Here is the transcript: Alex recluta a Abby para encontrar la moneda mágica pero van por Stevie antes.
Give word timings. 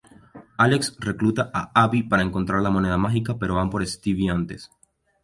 Alex 0.63 0.97
recluta 0.99 1.51
a 1.53 1.69
Abby 1.79 2.01
para 2.01 2.23
encontrar 2.23 2.63
la 2.63 2.71
moneda 2.71 2.97
mágica 2.97 3.37
pero 3.37 3.53
van 3.53 3.69
por 3.69 3.85
Stevie 3.85 4.31
antes. 4.31 4.71